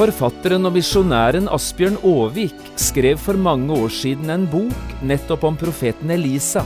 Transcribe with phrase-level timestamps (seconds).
[0.00, 6.08] Forfatteren og misjonæren Asbjørn Aavik skrev for mange år siden en bok nettopp om profeten
[6.14, 6.62] Elisa.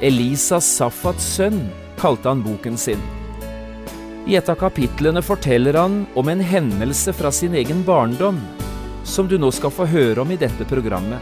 [0.00, 1.58] Elisa Safats sønn
[2.00, 3.02] kalte han boken sin.
[4.24, 8.40] I et av kapitlene forteller han om en hendelse fra sin egen barndom,
[9.04, 11.20] som du nå skal få høre om i dette programmet.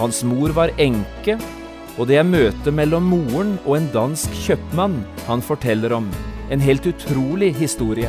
[0.00, 1.36] Hans mor var enke,
[1.98, 6.08] og det er møtet mellom moren og en dansk kjøpmann han forteller om.
[6.48, 8.08] En helt utrolig historie.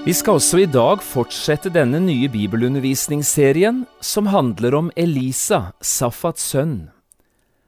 [0.00, 6.88] Vi skal også i dag fortsette denne nye bibelundervisningsserien som handler om Elisa, Safats sønn.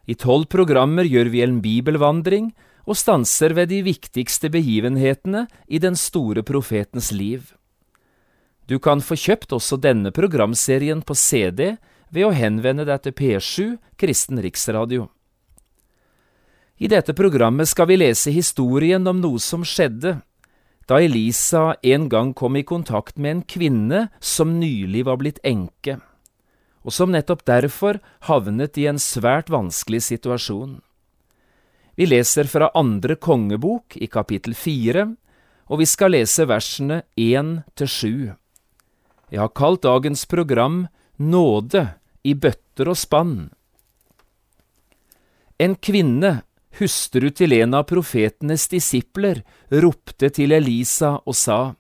[0.09, 2.55] I tolv programmer gjør vi en bibelvandring
[2.89, 7.53] og stanser ved de viktigste begivenhetene i den store profetens liv.
[8.65, 11.75] Du kan få kjøpt også denne programserien på CD
[12.09, 15.11] ved å henvende deg til P7 Kristen Riksradio.
[16.81, 20.23] I dette programmet skal vi lese historien om noe som skjedde
[20.93, 25.95] da Elisa en gang kom i kontakt med en kvinne som nylig var blitt enke,
[26.85, 27.97] og som nettopp derfor
[28.29, 30.83] havnet i en svært vanskelig situasjon.
[31.97, 35.07] Vi leser fra andre kongebok i kapittel fire,
[35.73, 38.17] og vi skal lese versene én til sju.
[39.33, 41.87] Jeg har kalt dagens program Nåde
[42.21, 43.37] i bøtter og spann.
[45.57, 46.43] En kvinne
[46.79, 51.75] hustru til en av profetenes disipler, ropte til Elisa og sa,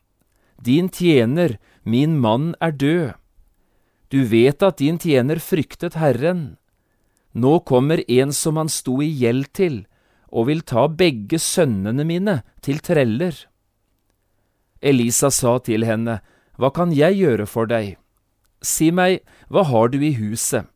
[0.62, 3.12] Din tjener, min mann, er død.
[4.12, 6.56] Du vet at din tjener fryktet Herren.
[7.32, 9.78] Nå kommer en som han sto i gjeld til,
[10.28, 13.34] og vil ta begge sønnene mine til treller.
[14.82, 16.20] Elisa sa til henne,
[16.60, 17.97] Hva kan jeg gjøre for deg?
[18.62, 20.69] Si meg, hva har du i huset?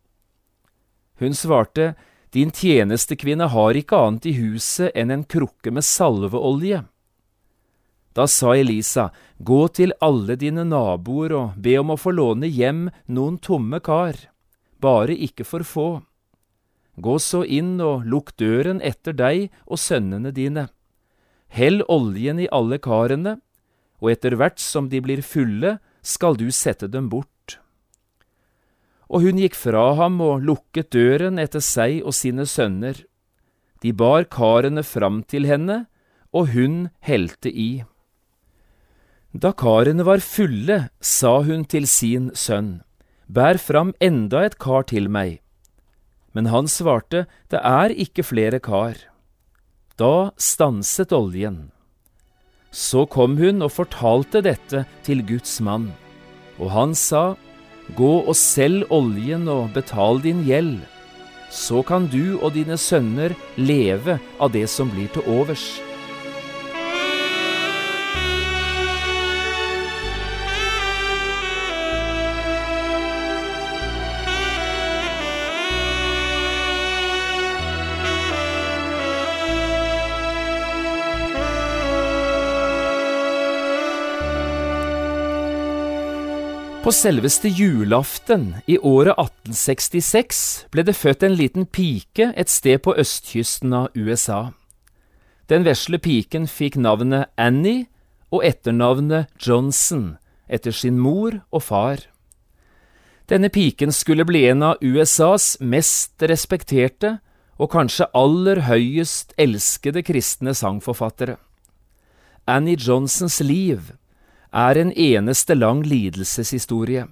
[1.20, 1.94] Hun svarte,
[2.36, 6.82] din tjenestekvinne har ikke annet i huset enn en krukke med salveolje.
[8.16, 9.06] Da sa Elisa,
[9.38, 14.18] gå til alle dine naboer og be om å få låne hjem noen tomme kar,
[14.80, 15.88] bare ikke for få.
[16.96, 20.68] Gå så inn og lukk døren etter deg og sønnene dine.
[21.48, 23.38] Hell oljen i alle karene,
[24.00, 27.32] og etter hvert som de blir fulle, skal du sette dem bort
[29.06, 32.98] og hun gikk fra ham og lukket døren etter seg og sine sønner.
[33.82, 35.84] De bar karene fram til henne,
[36.34, 37.84] og hun helte i.
[39.36, 42.80] Da karene var fulle, sa hun til sin sønn,
[43.26, 45.40] Bær fram enda et kar til meg.
[46.32, 48.94] Men han svarte, Det er ikke flere kar.
[49.98, 51.72] Da stanset oljen.
[52.70, 55.92] Så kom hun og fortalte dette til Guds mann,
[56.60, 57.34] og han sa,
[57.94, 60.80] Gå og selg oljen og betal din gjeld.
[61.54, 65.68] Så kan du og dine sønner leve av det som blir til overs.
[86.86, 92.94] På selveste julaften i året 1866 ble det født en liten pike et sted på
[92.94, 94.52] østkysten av USA.
[95.50, 97.88] Den vesle piken fikk navnet Annie
[98.30, 100.12] og etternavnet Johnson
[100.46, 102.06] etter sin mor og far.
[103.26, 107.16] Denne piken skulle bli en av USAs mest respekterte
[107.58, 111.34] og kanskje aller høyest elskede kristne sangforfattere.
[112.46, 113.90] Annie Johnsons liv
[114.56, 117.04] er en eneste lang lidelseshistorie.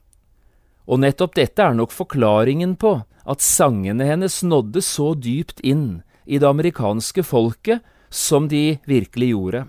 [0.89, 6.41] Og nettopp dette er nok forklaringen på at sangene hennes nådde så dypt inn i
[6.41, 9.65] det amerikanske folket som de virkelig gjorde.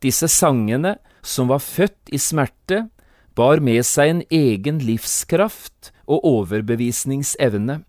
[0.00, 2.86] Disse sangene, som var født i smerte,
[3.34, 7.82] bar med seg en egen livskraft og overbevisningsevne.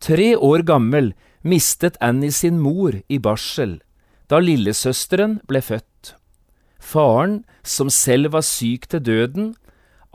[0.00, 1.12] Tre år gammel
[1.44, 3.78] mistet Annie sin mor i barsel,
[4.28, 5.89] da lillesøsteren ble født.
[6.80, 9.52] Faren, som selv var syk til døden,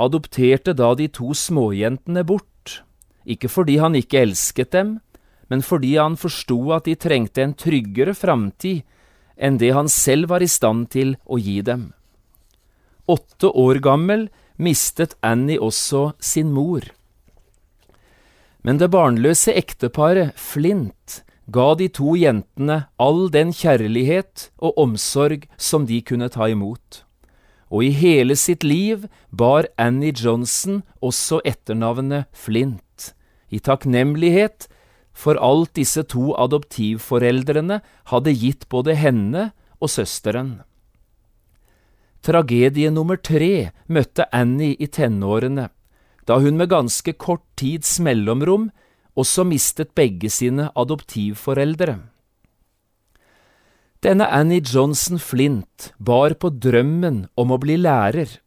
[0.02, 2.82] adopterte da de to småjentene bort,
[3.26, 4.98] ikke fordi han ikke elsket dem,
[5.48, 8.82] men fordi han forsto at de trengte en tryggere framtid
[9.38, 11.92] enn det han selv var i stand til å gi dem.
[13.06, 16.88] Åtte år gammel mistet Annie også sin mor.
[18.66, 25.86] Men det barnløse ekteparet, Flint, ga de to jentene all den kjærlighet og omsorg som
[25.86, 27.04] de kunne ta imot.
[27.70, 33.14] Og i hele sitt liv bar Annie Johnson også etternavnet Flint,
[33.50, 34.68] i takknemlighet
[35.16, 37.80] for alt disse to adoptivforeldrene
[38.12, 39.50] hadde gitt både henne
[39.80, 40.60] og søsteren.
[42.26, 45.70] Tragedie nummer tre møtte Annie i tenårene,
[46.26, 48.72] da hun med ganske kort tids mellomrom
[49.16, 52.00] også mistet begge sine adoptivforeldre.
[54.04, 58.38] Denne Annie Johnson Flint bar på drømmen om å bli lærer.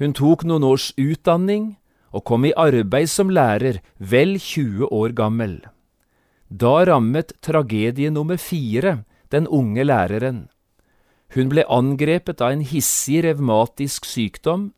[0.00, 1.76] Hun tok noen års utdanning
[2.10, 5.60] og kom i arbeid som lærer vel 20 år gammel.
[6.48, 10.48] Da rammet tragedie nummer fire den unge læreren.
[11.32, 14.72] Hun ble angrepet av en hissig revmatisk sykdom,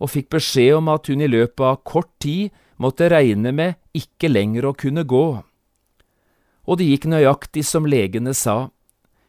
[0.00, 4.30] og fikk beskjed om at hun i løpet av kort tid måtte regne med ikke
[4.30, 5.26] lenger å kunne gå.
[6.62, 8.70] Og det gikk nøyaktig som legene sa.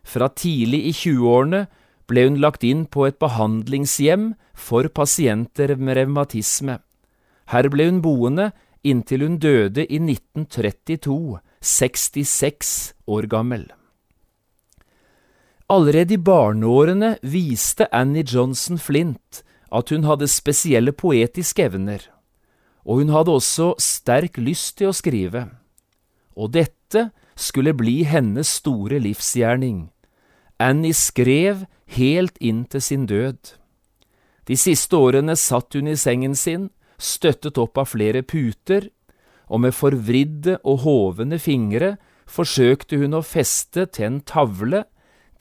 [0.04, 1.65] Fra tidlig i 20-årene
[2.10, 6.80] ble hun lagt inn på et behandlingshjem for pasienter med revmatisme.
[7.51, 8.51] Her ble hun boende
[8.83, 12.75] inntil hun døde i 1932, 66
[13.07, 13.66] år gammel.
[15.71, 19.42] Allerede i barneårene viste Annie Johnson Flint
[19.74, 22.04] at hun hadde spesielle poetiske evner
[22.83, 25.47] og hun hadde også sterk lyst til å skrive.
[26.35, 27.09] Og dette
[27.39, 29.88] skulle bli hennes store livsgjerning.
[30.62, 31.65] Annie skrev
[31.95, 33.56] helt inn til sin død.
[34.47, 36.69] De siste årene satt hun i sengen sin,
[37.00, 38.89] støttet opp av flere puter,
[39.47, 41.95] og med forvridde og hovne fingre
[42.30, 44.83] forsøkte hun å feste til en tavle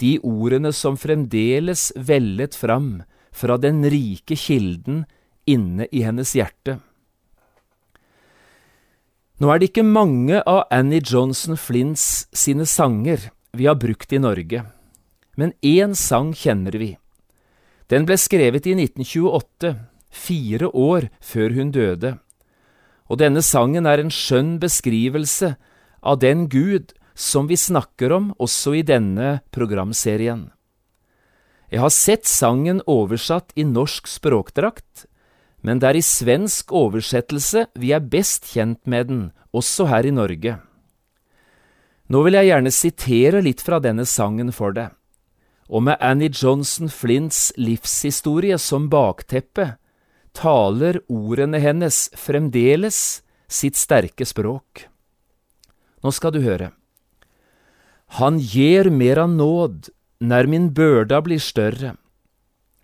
[0.03, 3.03] de ordene som fremdeles vellet fram
[3.33, 5.05] fra den rike kilden
[5.49, 6.81] inne i hennes hjerte.
[9.43, 13.25] Nå er det ikke mange av Annie Johnson Flints sine sanger
[13.59, 14.61] vi har brukt i Norge,
[15.35, 16.93] men én sang kjenner vi.
[17.91, 19.73] Den ble skrevet i 1928,
[20.15, 22.13] fire år før hun døde,
[23.11, 25.57] og denne sangen er en skjønn beskrivelse
[26.07, 30.53] av den Gud som vi snakker om også i denne programserien.
[31.67, 35.09] Jeg har sett sangen oversatt i norsk språkdrakt,
[35.63, 39.23] men det er i svensk oversettelse vi er best kjent med den,
[39.55, 40.57] også her i Norge.
[42.11, 44.91] Nå vil jeg gjerne sitere litt fra denne sangen for deg,
[45.73, 49.77] og med Annie Johnson Flints livshistorie som bakteppe
[50.37, 53.23] taler ordene hennes fremdeles
[53.53, 54.89] sitt sterke språk.
[56.03, 56.73] Nå skal du høre.
[58.19, 59.89] Han gir mer av nåd
[60.23, 61.95] når min børda blir større,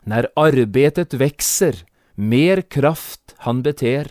[0.09, 1.83] når arbeidet vekser,
[2.19, 4.11] mer kraft han beter.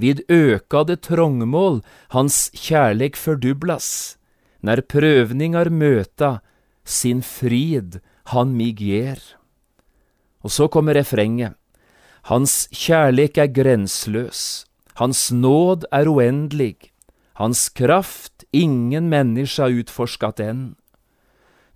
[0.00, 1.82] Vid økade trongmål
[2.16, 4.16] hans kjærleik fordublas,
[4.64, 6.40] når prøvningar møta,
[6.84, 8.00] sin frid
[8.32, 9.20] han mig gjer.
[10.40, 11.52] Og så kommer refrenget.
[12.32, 14.64] Hans kjærleik er grensløs,
[14.96, 16.92] hans nåd er uendelig,
[17.36, 20.64] hans kraft ingen menneska utforskat enn.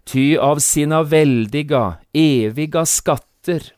[0.05, 3.73] Ty av sina veldiga, eviga skatter,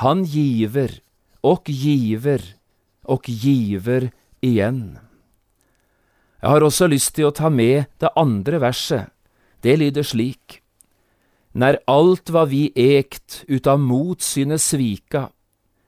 [0.00, 1.00] han giver
[1.42, 2.42] og giver
[3.04, 4.10] og giver
[4.42, 4.98] igjen.
[6.42, 9.10] Jeg har også lyst til å ta med det andre verset.
[9.62, 10.62] Det lyder slik.
[11.54, 15.28] Når alt hva vi ekt ut av motsynet svika,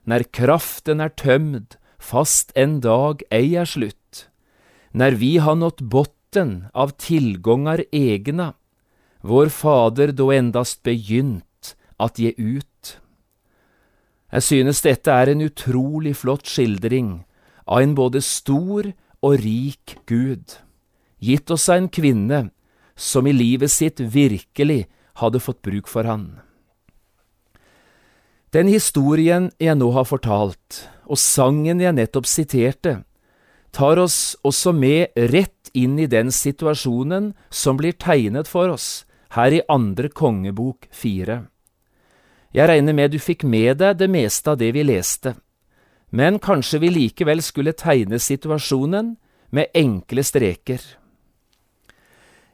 [0.05, 4.29] når kraften er tømd, fast en dag ei er slutt,
[4.93, 8.53] når vi har nått botten av tilgångar egna,
[9.25, 13.01] vår Fader då endast begynt at ge ut
[14.35, 17.21] jeg synes dette er en utrolig flott skildring
[17.71, 18.89] av en både stor
[19.25, 20.57] og rik Gud,
[21.23, 22.41] gitt oss av en kvinne
[22.99, 24.85] som i livet sitt virkelig
[25.23, 26.27] hadde fått bruk for han.
[28.55, 33.01] Den historien jeg nå har fortalt, og sangen jeg nettopp siterte,
[33.75, 39.55] tar oss også med rett inn i den situasjonen som blir tegnet for oss her
[39.55, 41.45] i andre kongebok fire.
[42.55, 45.33] Jeg regner med du fikk med deg det meste av det vi leste,
[46.15, 49.17] men kanskje vi likevel skulle tegne situasjonen
[49.51, 50.79] med enkle streker.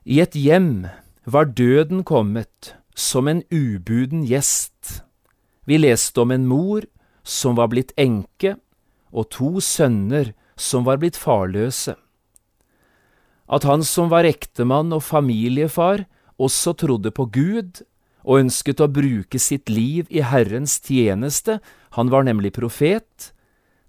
[0.08, 0.88] I et hjem
[1.28, 5.02] var døden kommet som en ubuden gjest.
[5.68, 6.88] Vi leste om en mor
[7.20, 8.56] som var blitt enke,
[9.12, 11.98] og to sønner som var blitt farløse.
[13.52, 16.06] At han som var ektemann og familiefar,
[16.40, 17.82] også trodde på Gud
[18.30, 21.58] og ønsket å bruke sitt liv i Herrens tjeneste,
[21.98, 23.32] han var nemlig profet,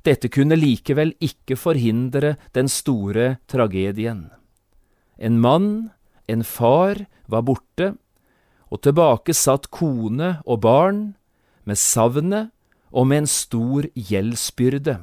[0.01, 4.31] dette kunne likevel ikke forhindre den store tragedien.
[5.21, 5.91] En mann,
[6.25, 7.91] en far, var borte,
[8.73, 11.03] og tilbake satt kone og barn,
[11.61, 12.49] med savnet
[12.89, 14.97] og med en stor gjeldsbyrde.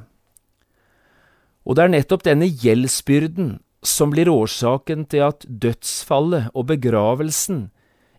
[1.63, 7.69] Og det er nettopp denne gjeldsbyrden som blir årsaken til at dødsfallet og begravelsen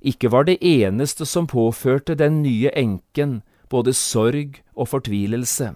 [0.00, 3.40] ikke var det eneste som påførte den nye enken
[3.70, 5.74] både sorg og fortvilelse.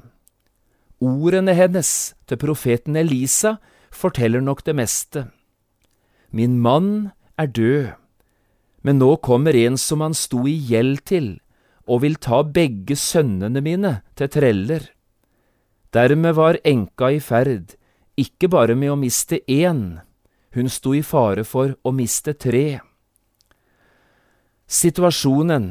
[1.04, 3.56] Ordene hennes til profeten Elisa
[3.94, 5.26] forteller nok det meste.
[6.30, 7.92] Min mann er død,
[8.82, 11.28] men nå kommer en som han sto i gjeld til,
[11.86, 14.88] og vil ta begge sønnene mine til treller.
[15.94, 17.76] Dermed var enka i ferd,
[18.18, 20.00] ikke bare med å miste én,
[20.54, 22.80] hun sto i fare for å miste tre.
[24.74, 25.66] Situasjonen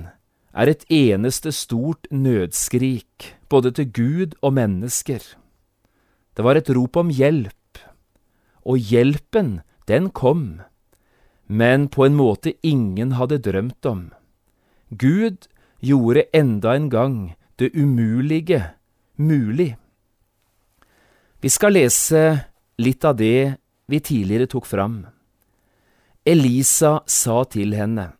[0.56, 5.20] er et eneste stort nødskrik, både til Gud og mennesker.
[6.38, 7.82] Det var et rop om hjelp,
[8.64, 9.60] og hjelpen,
[9.92, 10.62] den kom,
[11.52, 14.08] men på en måte ingen hadde drømt om.
[14.88, 15.50] Gud
[15.84, 17.18] gjorde enda en gang
[17.60, 18.64] det umulige
[19.20, 19.76] mulig.
[21.44, 22.24] Vi skal lese
[22.80, 23.60] litt av det
[23.92, 25.02] vi tidligere tok fram.
[26.24, 28.14] Elisa sa til henne,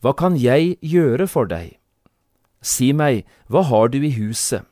[0.00, 1.76] Hva kan jeg gjøre for deg?
[2.62, 4.66] Si meg, hva har du i huset?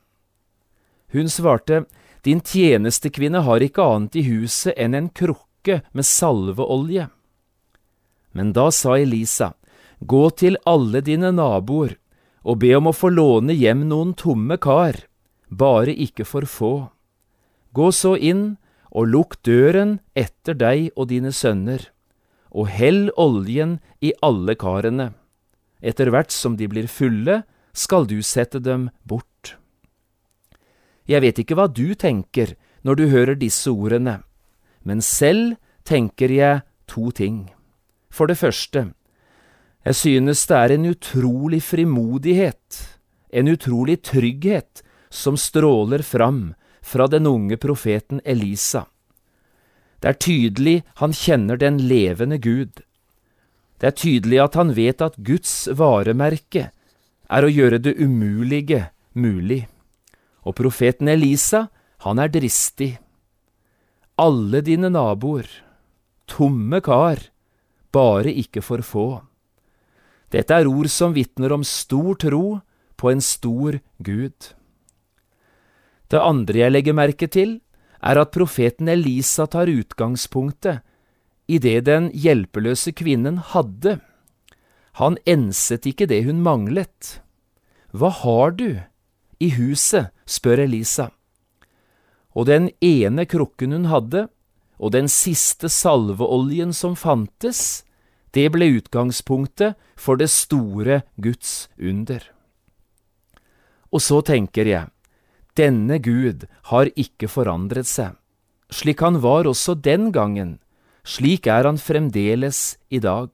[1.11, 1.85] Hun svarte,
[2.27, 7.05] Din tjenestekvinne har ikke annet i huset enn en krukke med salveolje.
[8.35, 9.53] Men da sa Elisa,
[9.99, 11.95] Gå til alle dine naboer
[12.43, 14.99] og be om å få låne hjem noen tomme kar,
[15.49, 16.73] bare ikke for få.
[17.73, 18.57] Gå så inn
[18.91, 21.81] og lukk døren etter deg og dine sønner,
[22.57, 25.11] og hell oljen i alle karene.
[25.81, 27.43] Etter hvert som de blir fulle,
[27.77, 29.53] skal du sette dem bort.
[31.07, 34.19] Jeg vet ikke hva du tenker når du hører disse ordene,
[34.81, 37.45] men selv tenker jeg to ting.
[38.09, 38.89] For det første,
[39.85, 42.81] jeg synes det er en utrolig frimodighet,
[43.31, 48.87] en utrolig trygghet, som stråler fram fra den unge profeten Elisa.
[50.01, 52.83] Det er tydelig han kjenner den levende Gud.
[53.77, 56.69] Det er tydelig at han vet at Guds varemerke
[57.27, 58.87] er å gjøre det umulige
[59.17, 59.65] mulig.
[60.47, 61.67] Og profeten Elisa,
[62.05, 62.95] han er dristig.
[64.17, 65.49] Alle dine naboer,
[66.29, 67.19] tomme kar,
[67.93, 69.07] bare ikke for få.
[70.33, 72.59] Dette er ord som vitner om stor tro
[72.97, 74.53] på en stor Gud.
[76.07, 77.59] Det andre jeg legger merke til,
[78.07, 80.83] er at profeten Elisa tar utgangspunktet
[81.47, 83.97] i det den hjelpeløse kvinnen hadde.
[84.99, 87.19] Han enset ikke det hun manglet.
[87.91, 88.79] Hva har du
[89.39, 90.11] i huset?
[90.27, 91.11] spør Elisa.
[92.35, 94.27] Og den ene krukken hun hadde,
[94.77, 97.83] og den siste salveoljen som fantes,
[98.35, 102.21] det ble utgangspunktet for det store Guds under.
[103.89, 104.91] Og så tenker jeg,
[105.57, 108.15] denne Gud har ikke forandret seg.
[108.69, 110.57] Slik han var også den gangen,
[111.07, 113.31] slik er han fremdeles i dag.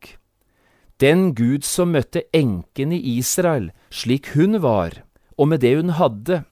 [1.01, 5.01] Den Gud som møtte enken i Israel slik hun var,
[5.38, 6.44] og med det hun hadde,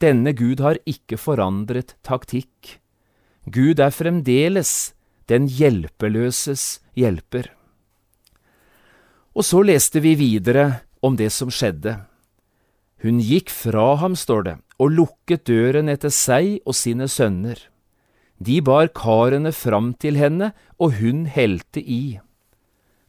[0.00, 2.78] denne Gud har ikke forandret taktikk.
[3.46, 4.92] Gud er fremdeles
[5.30, 7.50] den hjelpeløses hjelper.
[9.36, 11.98] Og så leste vi videre om det som skjedde.
[13.04, 17.58] Hun gikk fra ham, står det, og lukket døren etter seg og sine sønner.
[18.40, 22.18] De bar karene fram til henne, og hun helte i.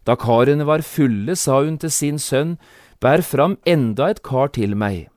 [0.08, 2.56] Da karene var fulle, sa hun til sin sønn,
[3.04, 5.08] bær fram enda et kar til meg.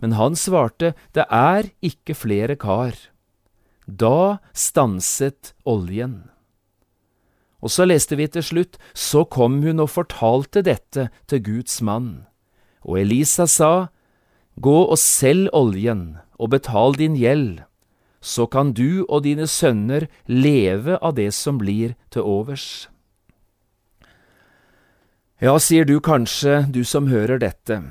[0.00, 2.96] Men han svarte, det er ikke flere kar.
[3.86, 6.28] Da stanset oljen.
[7.64, 12.26] Og så leste vi til slutt, så kom hun og fortalte dette til Guds mann.
[12.86, 13.88] Og Elisa sa,
[14.56, 17.60] Gå og selg oljen og betal din gjeld,
[18.24, 22.88] så kan du og dine sønner leve av det som blir til overs.
[25.42, 27.82] Ja, sier du kanskje, du som hører dette,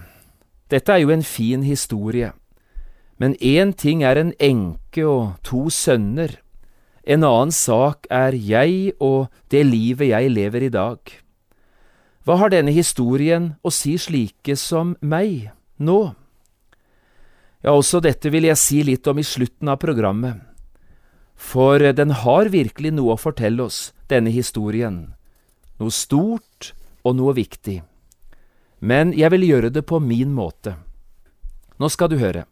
[0.74, 2.32] dette er jo en fin historie,
[3.22, 6.42] men én ting er en enke og to sønner,
[7.06, 10.98] En annen sak er jeg og det livet jeg lever i dag.
[12.26, 16.00] Hva har denne historien å si slike som meg nå?
[17.62, 20.40] Ja, også dette vil jeg si litt om i slutten av programmet,
[21.36, 25.14] for den har virkelig noe å fortelle oss, denne historien,
[25.78, 26.72] noe stort
[27.06, 27.84] og noe viktig.
[28.82, 30.76] Men jeg vil gjøre det på min måte.
[31.78, 32.46] Nå skal du høre.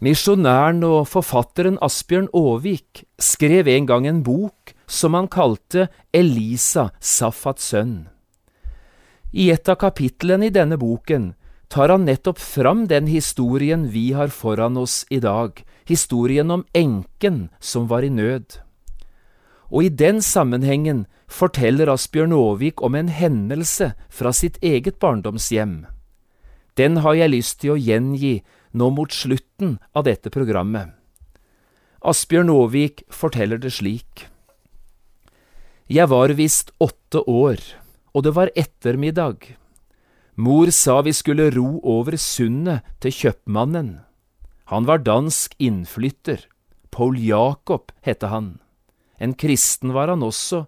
[0.00, 7.68] Misjonæren og forfatteren Asbjørn Aavik skrev en gang en bok som han kalte Elisa, Safats
[7.74, 8.08] sønn.
[9.32, 11.32] I et av kapitlene i denne boken
[11.70, 17.48] tar han nettopp fram den historien vi har foran oss i dag, historien om enken
[17.60, 18.58] som var i nød.
[19.70, 25.84] Og i den sammenhengen forteller Asbjørn Aavik om en hendelse fra sitt eget barndomshjem.
[26.74, 28.40] Den har jeg lyst til å gjengi
[28.74, 30.90] nå mot slutten av dette programmet.
[32.02, 34.26] Asbjørn Aavik forteller det slik.
[35.90, 37.62] Jeg var visst åtte år,
[38.14, 39.56] og det var ettermiddag.
[40.40, 44.00] Mor sa vi skulle ro over sundet til kjøpmannen.
[44.72, 46.46] Han var dansk innflytter.
[46.90, 48.58] Paul Jacob hette han.
[49.18, 50.64] En kristen var han også,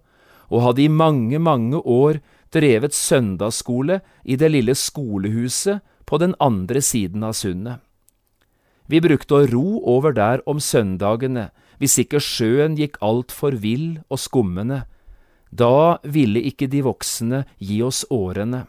[0.53, 2.19] og hadde i mange, mange år
[2.53, 7.81] drevet søndagsskole i det lille skolehuset på den andre siden av sundet.
[8.91, 14.19] Vi brukte å ro over der om søndagene, hvis ikke sjøen gikk altfor vill og
[14.21, 14.83] skummende.
[15.53, 18.65] Da ville ikke de voksne gi oss årene.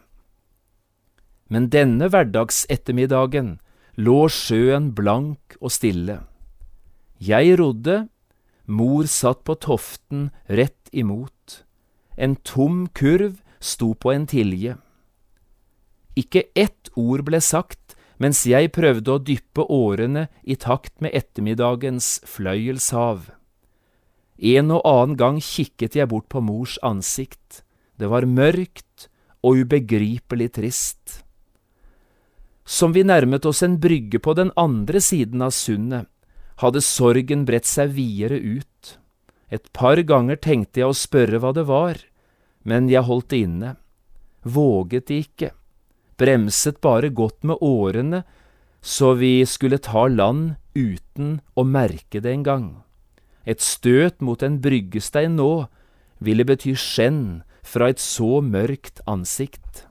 [1.49, 3.55] Men denne hverdagsettermiddagen
[4.01, 6.19] lå sjøen blank og stille.
[7.21, 8.05] Jeg rodde,
[8.65, 11.61] mor satt på toften rett imot.
[12.17, 14.75] En tom kurv sto på en tilje.
[16.15, 22.19] Ikke ett ord ble sagt, mens jeg prøvde å dyppe årene i takt med ettermiddagens
[22.29, 23.34] fløyelshav.
[24.37, 27.63] En og annen gang kikket jeg bort på mors ansikt.
[27.95, 29.07] Det var mørkt
[29.45, 31.21] og ubegripelig trist.
[32.65, 36.09] Som vi nærmet oss en brygge på den andre siden av sundet,
[36.59, 38.95] hadde sorgen bredt seg videre ut.
[39.51, 41.99] Et par ganger tenkte jeg å spørre hva det var,
[42.63, 43.75] men jeg holdt det inne,
[44.41, 45.51] våget det ikke
[46.17, 48.23] bremset bare godt med årene
[48.85, 52.84] så vi skulle ta land uten å merke det engang.
[53.45, 55.67] Et støt mot en bryggestein nå
[56.19, 59.85] ville bety skjenn fra et så mørkt ansikt.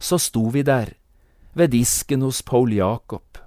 [0.00, 0.94] Så sto vi der,
[1.54, 3.40] ved disken hos Paul Jacob.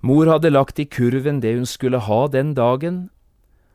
[0.00, 3.08] Mor hadde lagt i kurven det hun skulle ha den dagen.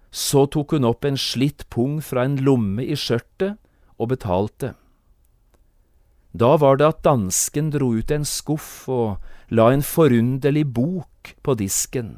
[0.10, 3.60] Så tok hun opp en slitt pung fra en lomme i skjørtet
[4.00, 4.74] og betalte.
[6.34, 9.20] Da var det at dansken dro ut en skuff og
[9.54, 12.16] la en forunderlig bok på disken.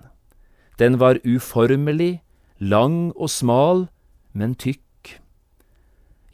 [0.79, 2.21] Den var uformelig,
[2.59, 3.87] lang og smal,
[4.33, 4.81] men tykk.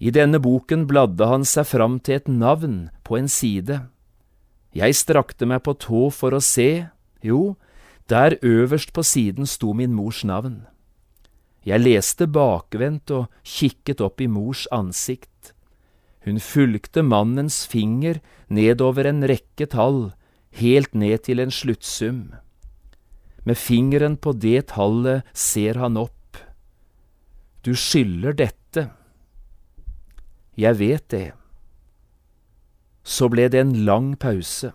[0.02, 3.84] I denne boken bladde han seg fram til et navn på en side.
[4.74, 6.88] Jeg strakte meg på tå for å se,
[7.22, 7.56] jo,
[8.10, 10.64] der øverst på siden sto min mors navn.
[11.62, 15.54] Jeg leste bakvendt og kikket opp i mors ansikt.
[16.26, 18.18] Hun fulgte mannens finger
[18.50, 20.14] nedover en rekke tall,
[20.58, 22.32] helt ned til en sluttsum.
[23.44, 26.38] Med fingeren på det tallet ser han opp.
[27.66, 28.88] Du skylder dette.
[30.58, 31.28] Jeg vet det.
[33.02, 34.72] Så ble det en lang pause.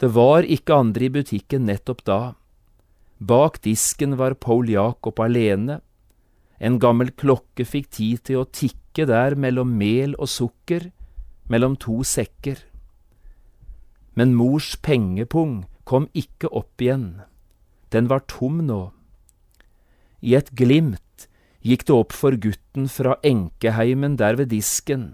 [0.00, 2.20] Det var ikke andre i butikken nettopp da.
[3.22, 5.80] Bak disken var Paul Jacob alene.
[6.58, 10.88] En gammel klokke fikk tid til å tikke der mellom mel og sukker,
[11.52, 12.58] mellom to sekker.
[14.18, 17.22] Men mors pengepung kom ikke opp igjen,
[17.92, 18.82] den var tom nå.
[20.22, 21.28] I et glimt
[21.62, 25.12] gikk det opp for gutten fra enkeheimen der ved disken,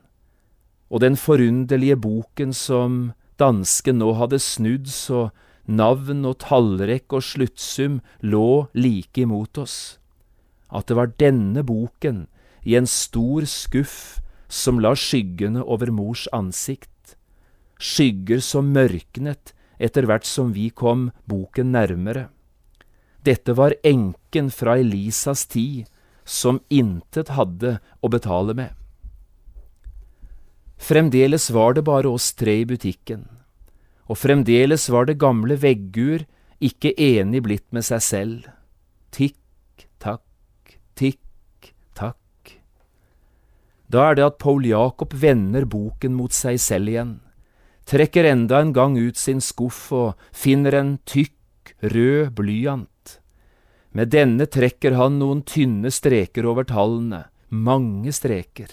[0.88, 5.28] og den forunderlige boken som dansken nå hadde snudd så
[5.68, 9.98] navn og tallrekk og sluttsum lå like imot oss.
[10.72, 12.26] At det var denne boken
[12.64, 17.16] i en stor skuff som la skyggene over mors ansikt,
[17.78, 22.28] skygger som mørknet etter hvert som vi kom boken nærmere.
[23.28, 25.84] Dette var enken fra Elisas tid,
[26.24, 28.72] som intet hadde å betale med.
[30.78, 33.26] Fremdeles var det bare oss tre i butikken,
[34.08, 36.24] og fremdeles var det gamle veggur
[36.64, 38.48] ikke enig blitt med seg selv.
[39.12, 42.54] Tikk, takk, tikk, takk.
[43.88, 47.16] da er det at Paul Jakob vender boken mot seg selv igjen,
[47.88, 51.34] trekker enda en gang ut sin skuff og finner en tykk,
[51.82, 52.97] rød blyant.
[53.90, 58.70] Med denne trekker han noen tynne streker over tallene, mange streker.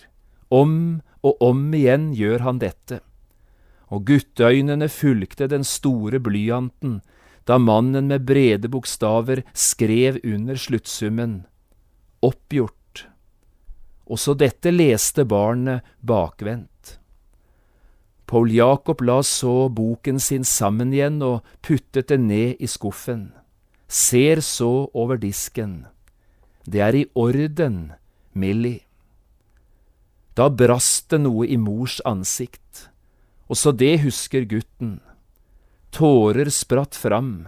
[0.51, 2.99] Om og om igjen gjør han dette.
[3.89, 6.99] Og gutteøynene fulgte den store blyanten
[7.45, 11.43] da mannen med brede bokstaver skrev under sluttsummen
[12.25, 13.05] oppgjort.
[14.05, 16.99] Også dette leste barnet bakvendt.
[18.25, 23.29] Paul Jakob la så boken sin sammen igjen og puttet den ned i skuffen
[23.87, 25.85] ser så over disken.
[26.65, 27.93] Det er i orden,
[28.33, 28.81] Millie.
[30.35, 32.89] Da brast det noe i mors ansikt.
[33.47, 34.99] Også det husker gutten.
[35.95, 37.47] Tårer spratt fram.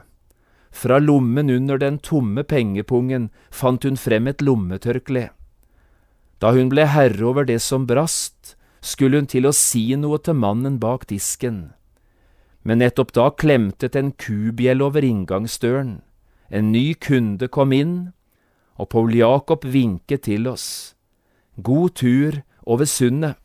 [0.71, 5.29] Fra lommen under den tomme pengepungen fant hun frem et lommetørkle.
[6.39, 10.37] Da hun ble herre over det som brast, skulle hun til å si noe til
[10.37, 11.73] mannen bak disken.
[12.63, 15.97] Men nettopp da klemtet en kubjell over inngangsdøren.
[16.49, 17.95] En ny kunde kom inn,
[18.79, 20.95] og Paul Jakob vinket til oss.
[21.57, 23.35] God tur over sundet.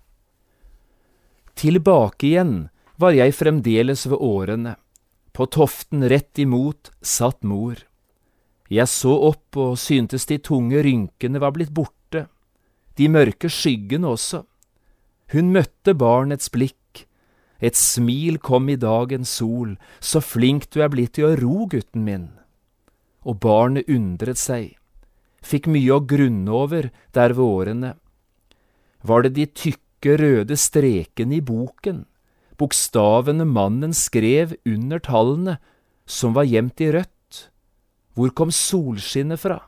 [1.59, 2.69] Tilbake igjen
[3.01, 4.77] var jeg fremdeles ved årene.
[5.33, 7.81] På toften rett imot satt mor.
[8.73, 12.27] Jeg så opp og syntes de tunge rynkene var blitt borte,
[12.97, 14.43] de mørke skyggene også.
[15.33, 17.07] Hun møtte barnets blikk.
[17.61, 22.05] Et smil kom i dagens sol, så flink du er blitt til å ro, gutten
[22.05, 22.31] min
[23.23, 24.75] og barnet undret seg,
[25.43, 27.95] fikk mye å grunne over der ved årene.
[29.03, 32.05] Var det de tykke, røde strekene i boken,
[32.59, 35.59] bokstavene mannen skrev under tallene,
[36.07, 37.45] som var gjemt i rødt?
[38.19, 39.61] Hvor kom solskinnet fra?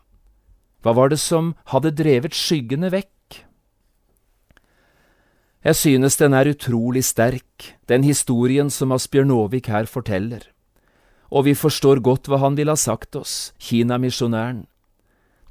[0.83, 3.11] Hva var det som hadde drevet skyggene vekk?
[5.65, 10.51] Jeg synes den er utrolig sterk, den historien som Asbjørnåvik her forteller
[11.31, 14.65] og vi forstår godt hva han ville ha sagt oss, Kina-misjonæren.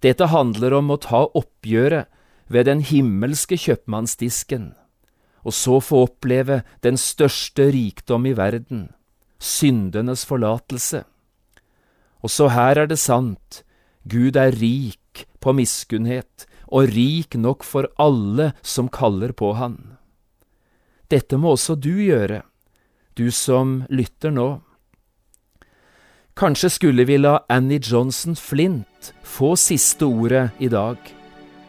[0.03, 2.09] Dette handler om å ta oppgjøret
[2.51, 4.73] ved den himmelske kjøpmannsdisken,
[5.43, 8.89] og så få oppleve den største rikdom i verden,
[9.39, 11.03] syndenes forlatelse.
[12.23, 13.63] Også her er det sant,
[14.07, 19.77] Gud er rik på miskunnhet, og rik nok for alle som kaller på Han.
[21.11, 22.41] Dette må også du gjøre,
[23.13, 24.63] du som lytter nå.
[26.33, 30.97] Kanskje skulle vi la Annie Johnson Flint få siste ordet i dag,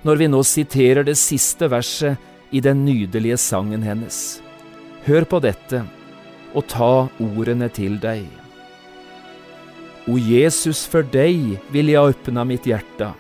[0.09, 2.16] når vi nå siterer det siste verset
[2.48, 4.40] i den nydelige sangen hennes.
[5.05, 5.83] Hør på dette,
[6.57, 8.24] og ta ordene til deg.
[10.09, 13.11] O Jesus, for deg vil jeg åpna mitt hjerte,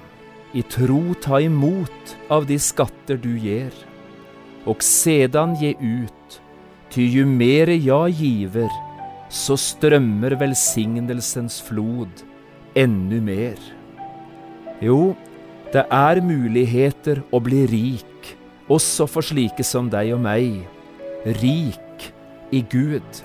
[0.56, 3.68] i tro ta imot av de skatter du gir,
[4.64, 6.40] og sedan gi ut,
[6.88, 8.72] ty ju mere jeg giver,
[9.32, 12.24] så strømmer velsignelsens flod
[12.76, 13.60] enda mer.
[14.82, 15.14] Jo,
[15.72, 18.34] det er muligheter å bli rik,
[18.70, 20.64] også for slike som deg og meg.
[21.40, 22.10] Rik
[22.54, 23.24] i Gud.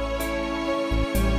[0.91, 1.30] Thank you.